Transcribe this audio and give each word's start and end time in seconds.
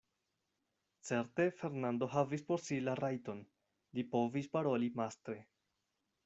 Certe 1.09 1.45
Fernando 1.59 2.07
havis 2.13 2.45
por 2.47 2.63
si 2.69 2.79
la 2.87 2.95
rajton: 3.01 3.45
li 3.99 4.07
povis 4.17 4.51
paroli 4.57 4.91
mastre. 5.03 5.39